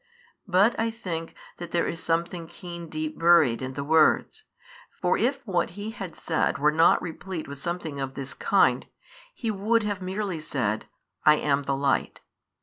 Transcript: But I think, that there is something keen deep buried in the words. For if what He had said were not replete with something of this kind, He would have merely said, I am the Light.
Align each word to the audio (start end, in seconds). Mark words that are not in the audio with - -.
But 0.47 0.75
I 0.79 0.89
think, 0.89 1.35
that 1.57 1.69
there 1.69 1.85
is 1.87 2.01
something 2.01 2.47
keen 2.47 2.89
deep 2.89 3.19
buried 3.19 3.61
in 3.61 3.73
the 3.73 3.83
words. 3.83 4.45
For 4.99 5.15
if 5.15 5.45
what 5.45 5.71
He 5.77 5.91
had 5.91 6.15
said 6.15 6.57
were 6.57 6.71
not 6.71 6.99
replete 7.03 7.47
with 7.47 7.61
something 7.61 7.99
of 7.99 8.15
this 8.15 8.33
kind, 8.33 8.87
He 9.35 9.51
would 9.51 9.83
have 9.83 10.01
merely 10.01 10.39
said, 10.39 10.85
I 11.23 11.35
am 11.35 11.65
the 11.65 11.75
Light. 11.75 12.19